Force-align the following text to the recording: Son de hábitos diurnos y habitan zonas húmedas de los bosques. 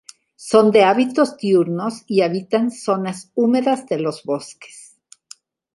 Son 0.49 0.65
de 0.71 0.81
hábitos 0.83 1.37
diurnos 1.37 2.01
y 2.07 2.21
habitan 2.21 2.71
zonas 2.71 3.29
húmedas 3.35 3.85
de 3.85 3.99
los 3.99 4.23
bosques. 4.23 4.97